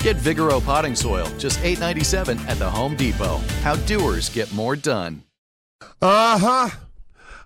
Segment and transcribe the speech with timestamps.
[0.00, 3.38] Get Vigoro potting soil, just $8.97 at the Home Depot.
[3.62, 5.22] How doers get more done.
[6.00, 6.68] Uh huh.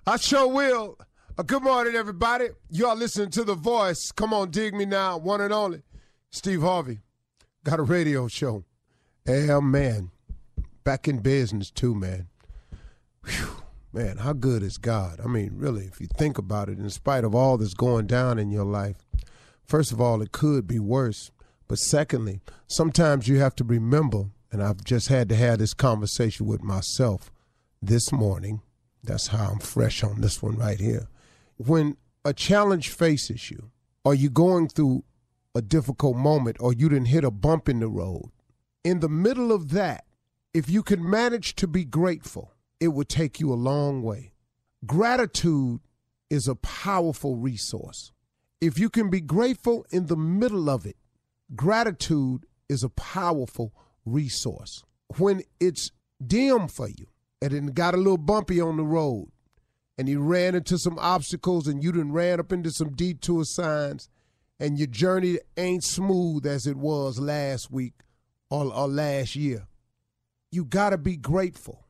[0.05, 0.97] I sure will.
[1.37, 2.49] Uh, good morning, everybody.
[2.69, 4.11] You are listening to The Voice.
[4.11, 5.17] Come on, dig me now.
[5.17, 5.81] One and only.
[6.29, 6.99] Steve Harvey.
[7.63, 8.63] Got a radio show.
[9.27, 10.11] Yeah, man.
[10.83, 12.27] Back in business, too, man.
[13.25, 13.63] Whew.
[13.93, 15.19] Man, how good is God?
[15.23, 18.39] I mean, really, if you think about it, in spite of all that's going down
[18.39, 19.05] in your life,
[19.65, 21.31] first of all, it could be worse.
[21.71, 26.45] But secondly, sometimes you have to remember, and I've just had to have this conversation
[26.45, 27.31] with myself
[27.81, 28.61] this morning.
[29.01, 31.07] That's how I'm fresh on this one right here.
[31.55, 31.95] When
[32.25, 33.71] a challenge faces you,
[34.03, 35.05] or you're going through
[35.55, 38.31] a difficult moment, or you didn't hit a bump in the road,
[38.83, 40.03] in the middle of that,
[40.53, 42.51] if you can manage to be grateful,
[42.81, 44.33] it would take you a long way.
[44.85, 45.79] Gratitude
[46.29, 48.11] is a powerful resource.
[48.59, 50.97] If you can be grateful in the middle of it,
[51.55, 53.73] gratitude is a powerful
[54.05, 54.83] resource.
[55.17, 55.91] When it's
[56.25, 57.07] dim for you
[57.41, 59.29] and it got a little bumpy on the road
[59.97, 64.09] and you ran into some obstacles and you done ran up into some detour signs
[64.59, 67.93] and your journey ain't smooth as it was last week
[68.49, 69.67] or, or last year,
[70.51, 71.87] you got to be grateful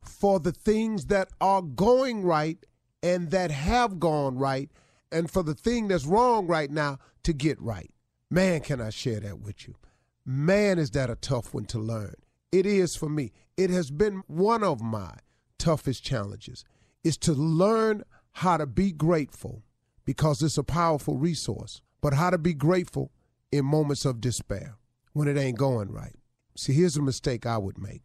[0.00, 2.64] for the things that are going right
[3.02, 4.70] and that have gone right
[5.12, 7.90] and for the thing that's wrong right now to get right.
[8.30, 9.76] Man, can I share that with you?
[10.24, 12.14] Man, is that a tough one to learn.
[12.50, 13.32] It is for me.
[13.56, 15.14] It has been one of my
[15.58, 16.64] toughest challenges
[17.04, 19.62] is to learn how to be grateful
[20.04, 23.12] because it's a powerful resource, but how to be grateful
[23.52, 24.76] in moments of despair
[25.12, 26.16] when it ain't going right.
[26.56, 28.02] See, here's a mistake I would make.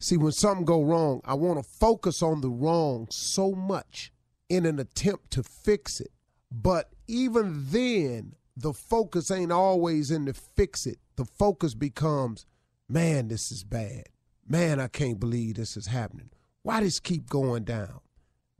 [0.00, 4.12] See, when something go wrong, I want to focus on the wrong so much
[4.48, 6.10] in an attempt to fix it.
[6.50, 10.98] But even then, the focus ain't always in to fix it.
[11.16, 12.46] The focus becomes,
[12.88, 14.04] man, this is bad.
[14.46, 16.30] Man, I can't believe this is happening.
[16.62, 18.00] Why does keep going down?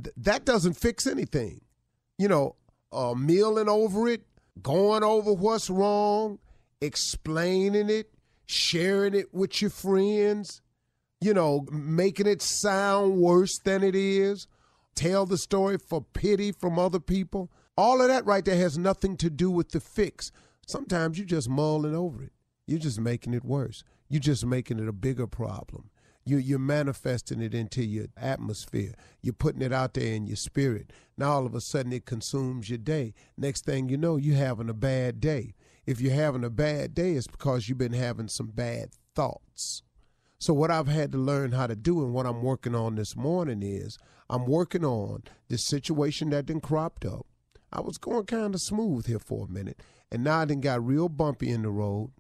[0.03, 1.61] Th- that doesn't fix anything.
[2.19, 2.57] You know,
[2.93, 4.23] uh, milling over it,
[4.63, 6.39] going over what's wrong,
[6.81, 8.11] explaining it,
[8.47, 10.63] sharing it with your friends,
[11.21, 14.47] you know, making it sound worse than it is,
[14.95, 17.51] tell the story for pity from other people.
[17.77, 20.33] All of that right there has nothing to do with the fix.
[20.67, 22.33] Sometimes you're just mulling over it.
[22.67, 23.83] You're just making it worse.
[24.09, 25.91] You're just making it a bigger problem.
[26.25, 28.95] You, you're manifesting it into your atmosphere.
[29.23, 30.93] You're putting it out there in your spirit.
[31.17, 33.15] Now all of a sudden it consumes your day.
[33.37, 35.55] Next thing you know, you're having a bad day.
[35.87, 39.83] If you're having a bad day, it's because you've been having some bad thoughts.
[40.39, 43.17] So what I've had to learn how to do and what I'm working on this
[43.17, 47.27] morning is I'm working on this situation that then cropped up.
[47.73, 49.81] I was going kind of smooth here for a minute,
[50.11, 52.11] and now I done got real bumpy in the road,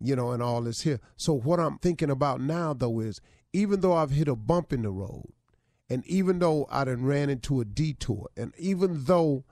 [0.00, 1.00] you know, and all this here.
[1.16, 3.20] So what I'm thinking about now though is
[3.52, 5.32] even though I've hit a bump in the road,
[5.88, 9.44] and even though I done ran into a detour, and even though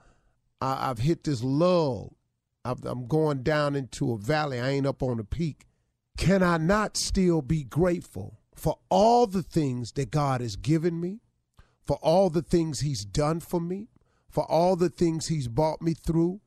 [0.61, 2.15] I, have hit this lull,
[2.63, 5.65] i I'm going down into a valley, I ain't up on the peak,
[6.17, 11.19] can I not still be grateful for all the things that God has given me,
[11.85, 13.87] for all the things He's done for me,
[14.29, 16.41] for all the things He's brought me through,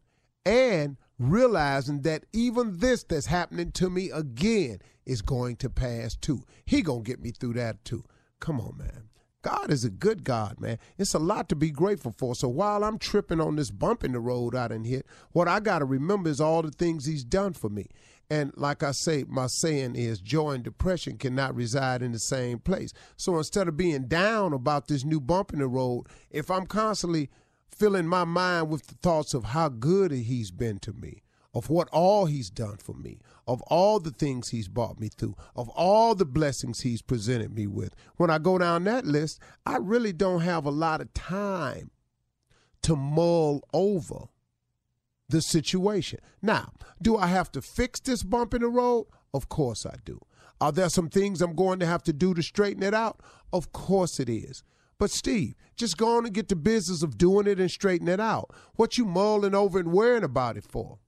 [0.44, 6.42] and realizing that even this that's happening to me again is going to pass too.
[6.64, 8.04] He gonna get me through that too.
[8.40, 9.08] Come on, man.
[9.42, 10.78] God is a good God, man.
[10.98, 12.36] It's a lot to be grateful for.
[12.36, 15.02] So while I'm tripping on this bump in the road out in here,
[15.32, 17.86] what I got to remember is all the things He's done for me.
[18.30, 22.60] And like I say, my saying is joy and depression cannot reside in the same
[22.60, 22.92] place.
[23.16, 27.28] So instead of being down about this new bump in the road, if I'm constantly
[27.76, 31.22] filling my mind with the thoughts of how good he's been to me,
[31.54, 35.34] of what all he's done for me, of all the things he's brought me through,
[35.56, 37.94] of all the blessings he's presented me with.
[38.16, 41.90] When I go down that list, I really don't have a lot of time
[42.82, 44.28] to mull over
[45.28, 46.20] the situation.
[46.40, 49.06] Now, do I have to fix this bump in the road?
[49.32, 50.20] Of course I do.
[50.60, 53.20] Are there some things I'm going to have to do to straighten it out?
[53.52, 54.62] Of course it is.
[55.02, 58.20] But Steve, just go on and get the business of doing it and straighten it
[58.20, 58.54] out.
[58.76, 61.00] What you mulling over and worrying about it for?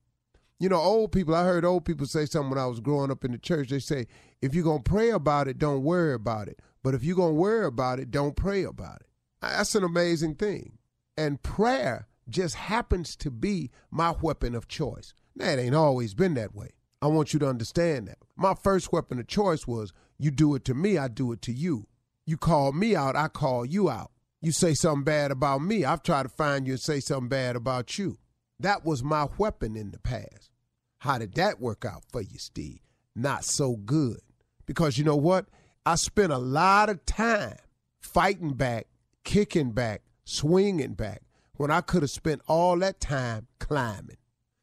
[0.58, 3.24] You know, old people, I heard old people say something when I was growing up
[3.24, 3.68] in the church.
[3.68, 4.08] They say,
[4.42, 6.58] if you're going to pray about it, don't worry about it.
[6.82, 9.06] But if you're going to worry about it, don't pray about it.
[9.40, 10.78] That's an amazing thing.
[11.16, 15.14] And prayer just happens to be my weapon of choice.
[15.36, 16.70] Now, it ain't always been that way.
[17.00, 18.18] I want you to understand that.
[18.34, 21.52] My first weapon of choice was you do it to me, I do it to
[21.52, 21.86] you.
[22.26, 24.10] You call me out, I call you out.
[24.40, 27.56] You say something bad about me, I've tried to find you and say something bad
[27.56, 28.18] about you.
[28.60, 30.50] That was my weapon in the past.
[30.98, 32.80] How did that work out for you, Steve?
[33.14, 34.20] Not so good.
[34.66, 35.46] Because you know what?
[35.84, 37.56] I spent a lot of time
[38.00, 38.86] fighting back,
[39.22, 41.22] kicking back, swinging back
[41.56, 44.16] when I could have spent all that time climbing.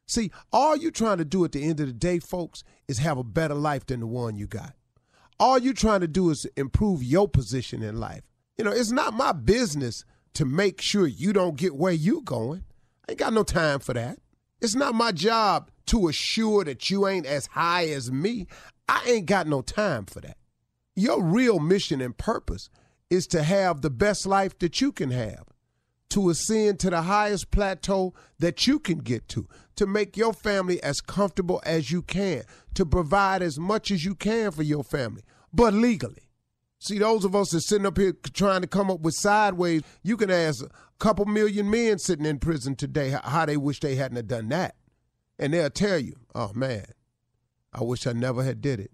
[0.07, 3.17] See, all you're trying to do at the end of the day, folks, is have
[3.17, 4.73] a better life than the one you got.
[5.41, 8.21] All you're trying to do is improve your position in life.
[8.59, 10.05] You know, it's not my business
[10.35, 12.63] to make sure you don't get where you going.
[13.09, 14.19] I ain't got no time for that.
[14.61, 18.45] It's not my job to assure that you ain't as high as me.
[18.87, 20.37] I ain't got no time for that.
[20.95, 22.69] Your real mission and purpose
[23.09, 25.45] is to have the best life that you can have
[26.11, 30.81] to ascend to the highest plateau that you can get to, to make your family
[30.83, 32.43] as comfortable as you can,
[32.73, 35.23] to provide as much as you can for your family,
[35.53, 36.29] but legally.
[36.79, 40.17] See, those of us that sitting up here trying to come up with sideways, you
[40.17, 40.69] can ask a
[40.99, 44.75] couple million men sitting in prison today how they wish they hadn't done that.
[45.37, 46.85] And they'll tell you, oh man,
[47.71, 48.91] I wish I never had did it.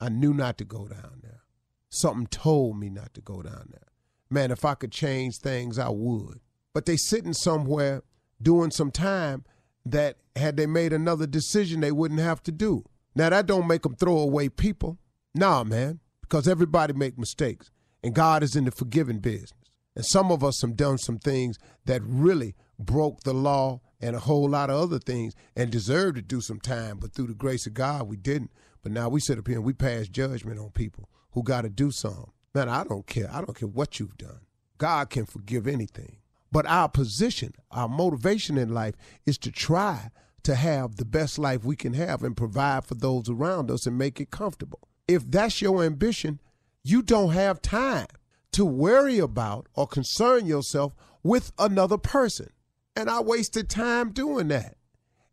[0.00, 1.40] I knew not to go down there.
[1.88, 3.88] Something told me not to go down there.
[4.30, 6.40] Man, if I could change things, I would
[6.74, 8.02] but they sitting somewhere
[8.42, 9.44] doing some time
[9.86, 12.84] that had they made another decision they wouldn't have to do.
[13.14, 14.98] Now that don't make them throw away people.
[15.34, 17.70] Nah, man, because everybody make mistakes
[18.02, 19.52] and God is in the forgiving business.
[19.96, 24.20] And some of us have done some things that really broke the law and a
[24.20, 27.66] whole lot of other things and deserved to do some time, but through the grace
[27.66, 28.50] of God, we didn't.
[28.82, 31.70] But now we sit up here and we pass judgment on people who got to
[31.70, 32.32] do something.
[32.54, 33.30] Man, I don't care.
[33.32, 34.40] I don't care what you've done.
[34.76, 36.18] God can forgive anything.
[36.54, 38.94] But our position, our motivation in life
[39.26, 40.10] is to try
[40.44, 43.98] to have the best life we can have and provide for those around us and
[43.98, 44.78] make it comfortable.
[45.08, 46.38] If that's your ambition,
[46.84, 48.06] you don't have time
[48.52, 50.94] to worry about or concern yourself
[51.24, 52.50] with another person.
[52.94, 54.76] And I wasted time doing that.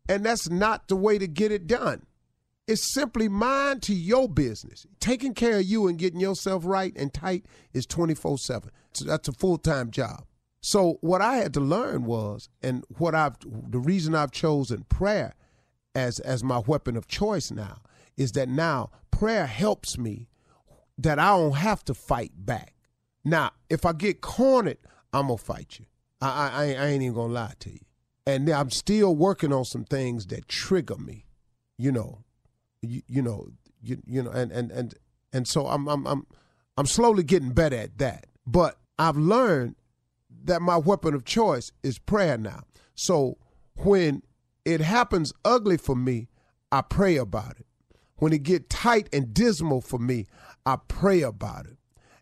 [0.09, 2.07] And that's not the way to get it done.
[2.67, 4.87] It's simply mind to your business.
[4.99, 8.71] Taking care of you and getting yourself right and tight is 24 7.
[8.93, 10.23] So that's a full time job.
[10.61, 15.33] So what I had to learn was, and what I've the reason I've chosen prayer
[15.95, 17.81] as as my weapon of choice now
[18.17, 20.29] is that now prayer helps me
[20.97, 22.75] that I don't have to fight back.
[23.25, 24.77] Now, if I get cornered,
[25.13, 25.85] I'm gonna fight you.
[26.21, 27.79] I I, I ain't even gonna lie to you.
[28.25, 31.25] and I'm still working on some things that trigger me.
[31.77, 32.23] You know,
[32.81, 33.47] you, you know,
[33.81, 34.93] you, you know, and and and
[35.33, 36.27] and so I'm I'm I'm
[36.77, 38.27] I'm slowly getting better at that.
[38.45, 39.75] But I've learned
[40.43, 42.63] that my weapon of choice is prayer now.
[42.95, 43.37] So
[43.77, 44.23] when
[44.65, 46.27] it happens ugly for me,
[46.71, 47.65] I pray about it.
[48.15, 50.27] When it get tight and dismal for me,
[50.65, 51.77] I pray about it.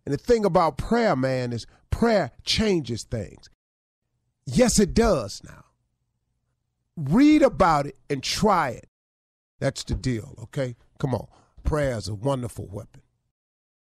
[0.05, 3.49] And the thing about prayer, man, is prayer changes things.
[4.45, 5.65] Yes, it does now.
[6.95, 8.89] Read about it and try it.
[9.59, 10.75] That's the deal, okay?
[10.99, 11.27] Come on.
[11.63, 13.01] Prayer is a wonderful weapon.